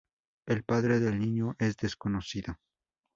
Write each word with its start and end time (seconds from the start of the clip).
El 0.47 0.63
padre 0.63 0.99
del 0.99 1.19
niño 1.19 1.55
es 1.59 1.77
desconocido. 1.77 2.57